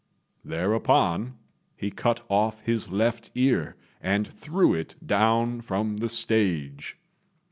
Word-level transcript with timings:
Thereupon 0.43 1.37
he 1.75 1.91
cut 1.91 2.25
off 2.27 2.61
his 2.61 2.89
left 2.89 3.29
ear 3.35 3.75
and 4.01 4.27
threw 4.27 4.73
it 4.73 4.95
down 5.05 5.61
from 5.61 5.97
the 5.97 6.09
stage. 6.09 6.97